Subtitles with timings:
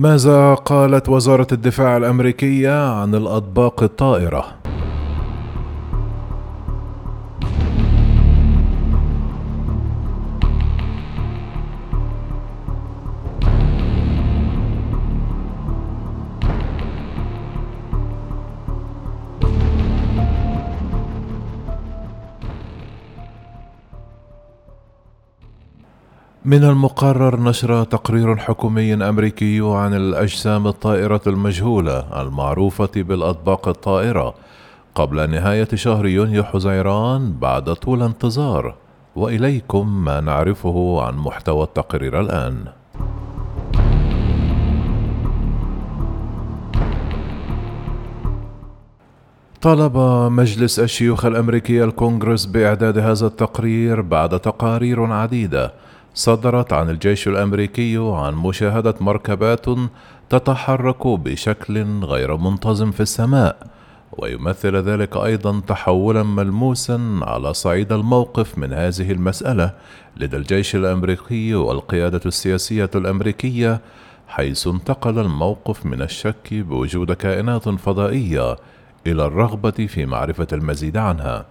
[0.00, 4.59] ماذا قالت وزارة الدفاع الأمريكية عن الأطباق الطائرة؟
[26.50, 34.34] من المقرر نشر تقرير حكومي أمريكي عن الأجسام الطائرة المجهولة المعروفة بالأطباق الطائرة.
[34.94, 38.74] قبل نهاية شهر يونيو حزيران بعد طول انتظار.
[39.16, 42.64] وإليكم ما نعرفه عن محتوى التقرير الآن.
[49.62, 49.96] طلب
[50.32, 55.72] مجلس الشيوخ الأمريكي الكونغرس بإعداد هذا التقرير بعد تقارير عديدة.
[56.14, 59.66] صدرت عن الجيش الأمريكي عن مشاهدة مركبات
[60.30, 63.66] تتحرك بشكل غير منتظم في السماء
[64.12, 69.72] ويمثل ذلك أيضا تحولا ملموسا على صعيد الموقف من هذه المسألة
[70.16, 73.80] لدى الجيش الأمريكي والقيادة السياسية الأمريكية
[74.28, 78.56] حيث انتقل الموقف من الشك بوجود كائنات فضائية
[79.06, 81.44] إلى الرغبة في معرفة المزيد عنها.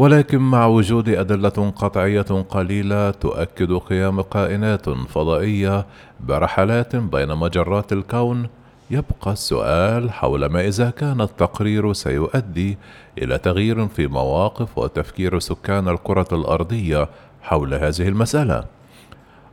[0.00, 5.86] ولكن مع وجود أدلة قطعية قليلة تؤكد قيام كائنات فضائية
[6.20, 8.48] برحلات بين مجرات الكون
[8.90, 12.78] يبقى السؤال حول ما إذا كان التقرير سيؤدي
[13.18, 17.08] إلى تغيير في مواقف وتفكير سكان الكرة الأرضية
[17.42, 18.64] حول هذه المسألة.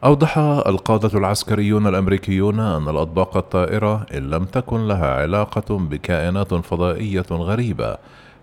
[0.04, 0.38] أوضح
[0.68, 7.98] القادة العسكريون الأمريكيون أن الأطباق الطائرة إن لم تكن لها علاقة بكائنات فضائية غريبة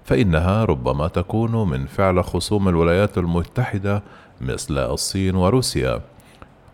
[0.04, 4.02] فإنها ربما تكون من فعل خصوم الولايات المتحدة
[4.40, 6.00] مثل الصين وروسيا.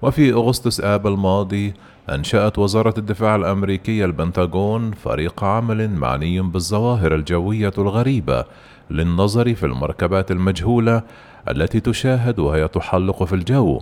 [0.02, 1.74] وفي أغسطس آب الماضي
[2.10, 8.44] أنشأت وزارة الدفاع الأمريكية البنتاغون فريق عمل معني بالظواهر الجوية الغريبة
[8.90, 11.02] للنظر في المركبات المجهولة
[11.48, 13.80] التي تشاهد وهي تحلق في الجو.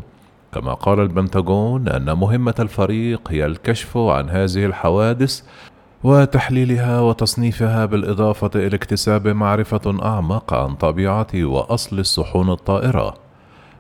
[0.53, 5.42] كما قال البنتاغون أن مهمة الفريق هي الكشف عن هذه الحوادث
[6.04, 13.14] وتحليلها وتصنيفها بالإضافة إلى اكتساب معرفة أعمق عن طبيعة وأصل الصحون الطائرة.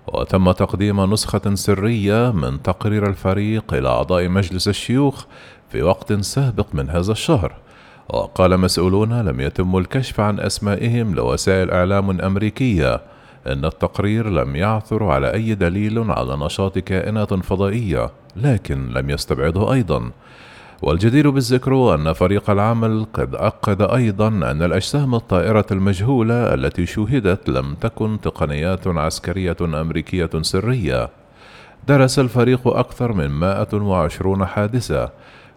[0.06, 5.24] وتم تقديم نسخة سرية من تقرير الفريق إلى أعضاء مجلس الشيوخ
[5.70, 7.52] في وقت سابق من هذا الشهر.
[8.08, 13.00] وقال مسؤولون لم يتم الكشف عن أسمائهم لوسائل إعلام أمريكية.
[13.46, 20.10] إن التقرير لم يعثر على أي دليل على نشاط كائنات فضائية لكن لم يستبعده أيضا.
[20.82, 27.74] والجدير بالذكر أن فريق العمل قد أكد أيضا أن الأجسام الطائرة المجهولة التي شوهدت لم
[27.74, 31.08] تكن تقنيات عسكرية أمريكية سرية.
[31.88, 35.10] درس الفريق أكثر من 120 حادثة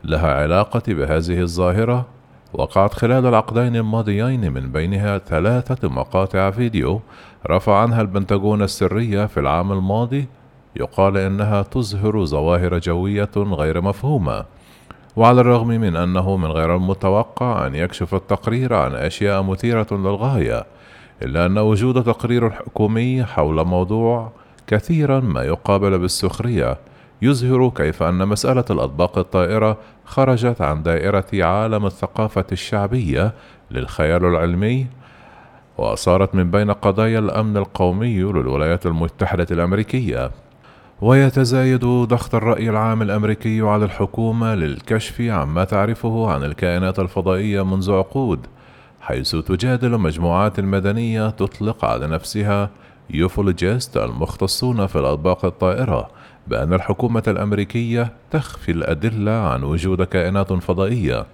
[0.03, 2.05] لها علاقة بهذه الظاهرة
[2.53, 7.01] وقعت خلال العقدين الماضيين من بينها ثلاثة مقاطع فيديو
[7.49, 10.27] رفع عنها البنتاغون السرية في العام الماضي
[10.75, 14.45] يقال إنها تظهر ظواهر جوية غير مفهومة.
[15.15, 20.65] وعلى الرغم من أنه من غير المتوقع أن يكشف التقرير عن أشياء مثيرة للغاية
[21.21, 24.31] إلا أن وجود تقرير حكومي حول موضوع
[24.67, 26.77] كثيرا ما يقابل بالسخرية
[27.21, 33.33] يظهر كيف أن مسألة الأطباق الطائرة خرجت عن دائرة عالم الثقافة الشعبية
[33.71, 34.87] للخيال العلمي
[35.77, 40.31] وصارت من بين قضايا الأمن القومي للولايات المتحدة الأمريكية.
[41.01, 48.39] ويتزايد ضغط الرأي العام الأمريكي على الحكومة للكشف عما تعرفه عن الكائنات الفضائية منذ عقود
[49.01, 52.69] حيث تجادل مجموعات مدنية تطلق على نفسها
[53.09, 56.09] يوفولوجيست المختصون في الأطباق الطائرة
[56.47, 61.25] بأن الحكومة الأمريكية تخفي الأدلة عن وجود كائنات فضائية.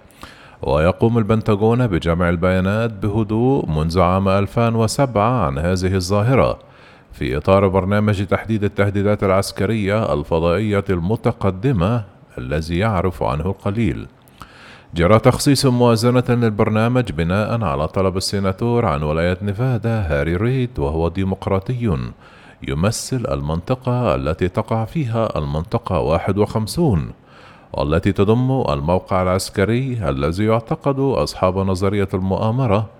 [0.62, 6.67] ويقوم البنتاغون بجمع البيانات بهدوء منذ عام 2007 عن هذه الظاهرة.
[7.18, 12.04] في إطار برنامج تحديد التهديدات العسكرية الفضائية المتقدمة
[12.38, 14.06] الذي يعرف عنه القليل.
[14.94, 21.98] جرى تخصيص موازنة للبرنامج بناء على طلب السيناتور عن ولاية نيفادا هاري ريد وهو ديمقراطي
[22.68, 27.10] يمثل المنطقة التي تقع فيها المنطقة 51
[27.72, 32.97] والتي تضم الموقع العسكري الذي يعتقد أصحاب نظرية المؤامرة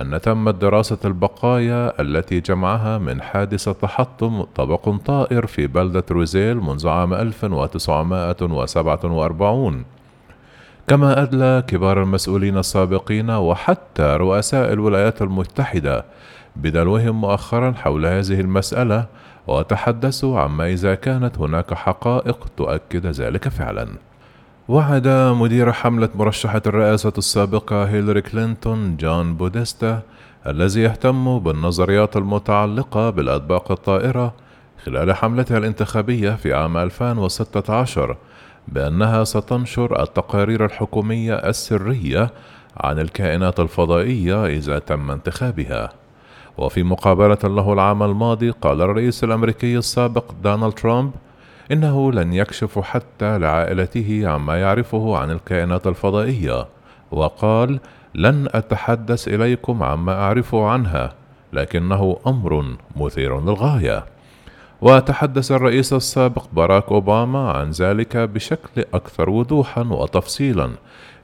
[0.00, 6.88] أن تمت دراسة البقايا التي جمعها من حادثة تحطم طبق طائر في بلدة روزيل منذ
[6.88, 9.84] عام 1947
[10.86, 16.04] كما أدلى كبار المسؤولين السابقين وحتى رؤساء الولايات المتحدة
[16.56, 19.06] بدلوهم مؤخرا حول هذه المسألة
[19.46, 23.88] وتحدثوا عما إذا كانت هناك حقائق تؤكد ذلك فعلا.
[24.68, 30.02] وعد مدير حملة مرشحة الرئاسة السابقة هيلاري كلينتون جون بوديستا
[30.46, 34.34] الذي يهتم بالنظريات المتعلقة بالأطباق الطائرة
[34.84, 38.16] خلال حملتها الانتخابية في عام 2016
[38.68, 42.30] بأنها ستنشر التقارير الحكومية السرية
[42.76, 45.92] عن الكائنات الفضائية إذا تم انتخابها.
[46.58, 51.10] وفي مقابلة له العام الماضي قال الرئيس الأمريكي السابق دونالد ترامب
[51.72, 56.66] إنه لن يكشف حتى لعائلته عما يعرفه عن الكائنات الفضائية،
[57.10, 57.80] وقال:
[58.14, 61.12] لن أتحدث إليكم عما أعرفه عنها،
[61.52, 64.04] لكنه أمر مثير للغاية.
[64.80, 70.70] وتحدث الرئيس السابق باراك أوباما عن ذلك بشكل أكثر وضوحا وتفصيلا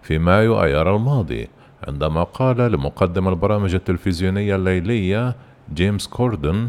[0.03, 1.49] في مايو أيار الماضي
[1.89, 5.35] عندما قال لمقدم البرامج التلفزيونية الليلية
[5.75, 6.69] جيمس كوردن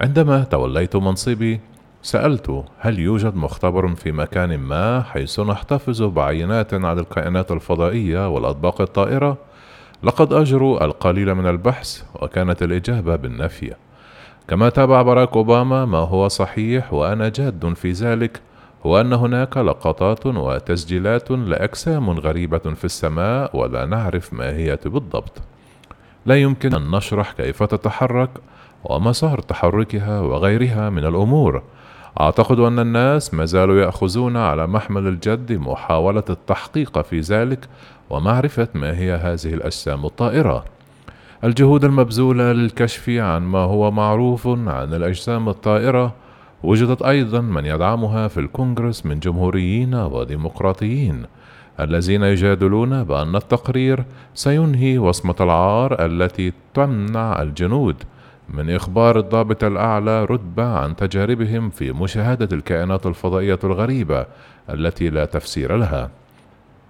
[0.00, 1.60] عندما توليت منصبي
[2.06, 9.38] سألت هل يوجد مختبر في مكان ما حيث نحتفظ بعينات عن الكائنات الفضائية والأطباق الطائرة؟
[10.02, 13.74] لقد أجروا القليل من البحث وكانت الإجابة بالنفي
[14.48, 18.40] كما تابع باراك أوباما ما هو صحيح وأنا جاد في ذلك
[18.86, 25.42] هو أن هناك لقطات وتسجيلات لأجسام غريبة في السماء ولا نعرف ما هي بالضبط.
[26.26, 28.30] لا يمكن أن نشرح كيف تتحرك
[28.84, 31.62] ومسار تحركها وغيرها من الأمور.
[32.20, 37.68] أعتقد أن الناس ما زالوا يأخذون على محمل الجد محاولة التحقيق في ذلك
[38.10, 40.64] ومعرفة ما هي هذه الأجسام الطائرة.
[41.44, 46.14] الجهود المبذولة للكشف عن ما هو معروف عن الأجسام الطائرة
[46.62, 51.22] وجدت أيضا من يدعمها في الكونغرس من جمهوريين وديمقراطيين
[51.80, 54.04] الذين يجادلون بأن التقرير
[54.34, 57.96] سينهي وصمة العار التي تمنع الجنود
[58.48, 64.26] من إخبار الضابط الأعلى رتبة عن تجاربهم في مشاهدة الكائنات الفضائية الغريبة
[64.70, 66.10] التي لا تفسير لها.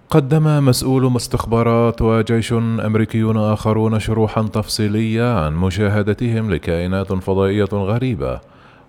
[0.09, 8.39] قدم مسؤول استخبارات وجيش أمريكيون آخرون شروحا تفصيلية عن مشاهدتهم لكائنات فضائية غريبة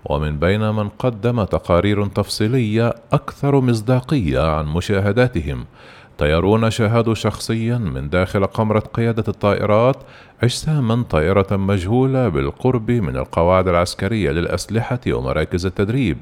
[0.05, 5.65] ومن بين من قدم تقارير تفصيلية أكثر مصداقية عن مشاهداتهم
[6.19, 9.97] طيارون شاهدوا شخصيا من داخل قمرة قيادة الطائرات
[10.43, 16.19] أجساما طائرة مجهولة بالقرب من القواعد العسكرية للأسلحة ومراكز التدريب.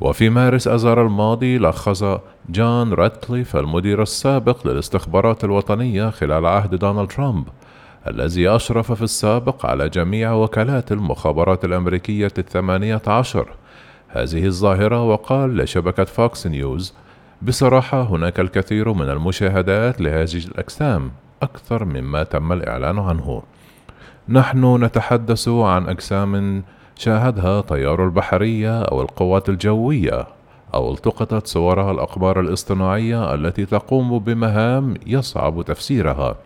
[0.00, 2.04] وفي مارس أذار الماضي لخص
[2.48, 7.48] جون راتكليف المدير السابق للاستخبارات الوطنية خلال عهد دونالد ترامب
[8.08, 13.48] الذي أشرف في السابق على جميع وكالات المخابرات الأمريكية الثمانية عشر.
[14.08, 16.94] هذه الظاهرة وقال لشبكة فوكس نيوز
[17.42, 21.10] بصراحة هناك الكثير من المشاهدات لهذه الأجسام
[21.42, 23.42] أكثر مما تم الإعلان عنه.
[24.28, 26.62] نحن نتحدث عن أجسام
[26.96, 30.26] شاهدها طيار البحرية أو القوات الجوية
[30.74, 36.36] أو التقطت صورها الأقمار الاصطناعية التي تقوم بمهام يصعب تفسيرها.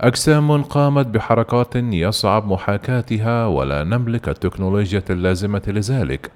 [0.00, 6.30] أجسام قامت بحركات يصعب محاكاتها ولا نملك التكنولوجيا اللازمة لذلك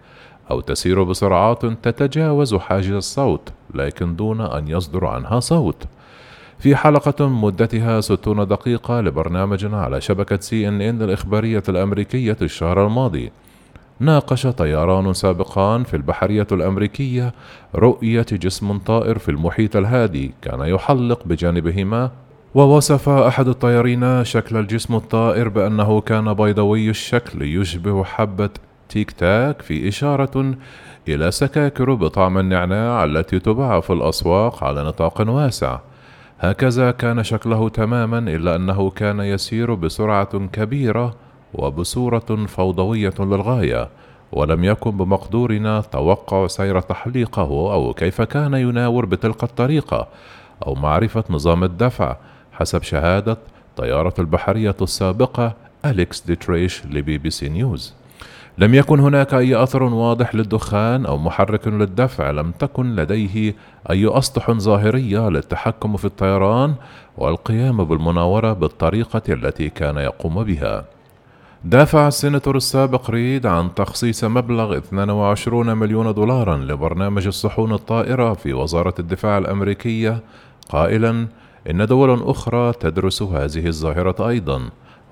[0.51, 3.53] أو تسير بسرعات تتجاوز حاجز الصوت.
[3.75, 5.84] لكن دون أن يصدر عنها صوت.
[6.58, 13.31] في حلقة مدتها 60 دقيقة لبرنامج على شبكة سي إن إن الإخبارية الأمريكية الشهر الماضي.
[14.00, 17.32] ناقش طيران سابقان في البحرية الأمريكية
[17.75, 22.10] رؤية جسم طائر في المحيط الهادي كان يحلق بجانبهما
[22.55, 28.50] ووصف أحد الطيارين شكل الجسم الطائر بأنه كان بيضوي الشكل يشبه حبة
[28.91, 30.55] تيك تاك في إشارة
[31.09, 35.79] إلى سكاكر بطعم النعناع التي تباع في الأسواق على نطاق واسع.
[36.41, 41.15] هكذا كان شكله تماما إلا أنه كان يسير بسرعة كبيرة
[41.55, 43.89] وبصورة فوضوية للغاية
[44.32, 50.09] ولم يكن بمقدورنا توقع سير تحليقه أو كيف كان يناور بتلك الطريقة
[50.67, 52.17] أو معرفة نظام الدفع
[52.53, 53.39] حسب شهادة
[53.77, 55.53] طيارة البحرية السابقة
[55.85, 58.00] أليكس ديتريش لبي بي سي نيوز.
[58.59, 63.55] لم يكن هناك أي أثر واضح للدخان أو محرك للدفع لم تكن لديه
[63.91, 66.75] أي أسطح ظاهرية للتحكم في الطيران
[67.19, 70.85] والقيام بالمناورة بالطريقة التي كان يقوم بها.
[71.65, 78.95] دافع السيناتور السابق ريد عن تخصيص مبلغ 22 مليون دولارا لبرنامج الصحون الطائرة في وزارة
[78.99, 80.21] الدفاع الأمريكية.
[80.69, 81.27] قائلا
[81.71, 84.61] إن دول أخرى تدرس هذه الظاهرة أيضا.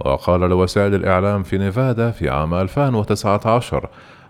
[0.00, 3.88] وقال لوسائل الإعلام في نيفادا في عام 2019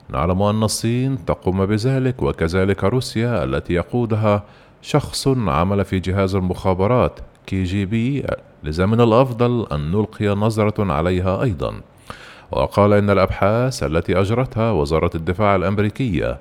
[0.09, 4.43] نعلم أن الصين تقوم بذلك وكذلك روسيا التي يقودها
[4.83, 8.27] شخص عمل في جهاز المخابرات كي جي بي
[8.65, 11.81] لذا من الأفضل أن نلقي نظرة عليها أيضا
[12.51, 16.39] وقال إن الأبحاث التي أجرتها وزارة الدفاع الأمريكية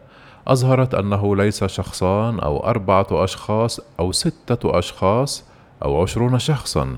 [0.48, 5.46] أظهرت أنه ليس شخصان أو أربعة أشخاص أو ستة أشخاص
[5.84, 6.98] أو عشرون شخصا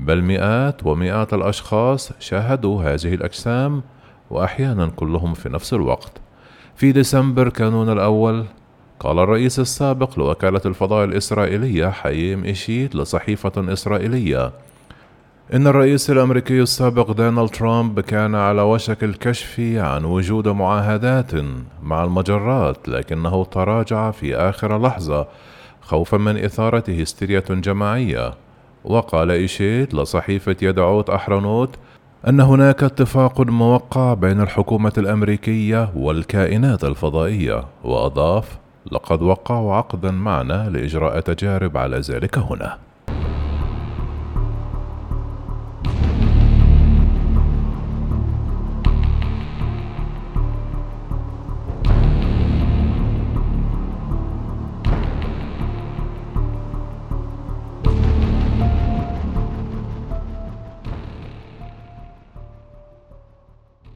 [0.00, 3.82] بل مئات ومئات الأشخاص شاهدوا هذه الأجسام
[4.30, 6.12] وأحيانا كلهم في نفس الوقت.
[6.76, 8.44] في ديسمبر كانون الأول
[9.00, 14.52] قال الرئيس السابق لوكالة الفضاء الإسرائيلية حييم إيشيت لصحيفة إسرائيلية
[15.54, 21.32] إن الرئيس الأمريكي السابق دونالد ترامب كان على وشك الكشف عن وجود معاهدات
[21.82, 25.26] مع المجرات لكنه تراجع في آخر لحظة
[25.80, 28.34] خوفا من إثارة هستيريا جماعية.
[28.84, 31.70] وقال إيشيت لصحيفة يدعوت أحرنوت
[32.28, 38.58] أن هناك اتفاق موقع بين الحكومة الأمريكية والكائنات الفضائية وأضاف
[38.92, 42.78] لقد وقعوا عقدا معنا لإجراء تجارب على ذلك هنا.